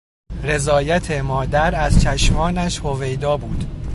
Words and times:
رضایت 0.43 1.11
مادر 1.11 1.75
از 1.75 2.01
چشمانش 2.03 2.79
هویدا 2.79 3.37
بود. 3.37 3.65